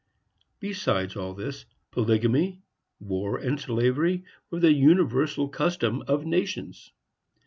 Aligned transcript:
Beside 0.59 1.15
all 1.15 1.35
this, 1.35 1.65
polygamy, 1.91 2.63
war 2.99 3.37
and 3.37 3.59
slavery, 3.59 4.23
were 4.49 4.59
the 4.59 4.73
universal 4.73 5.47
custom 5.47 6.01
of 6.07 6.25
nations. 6.25 6.91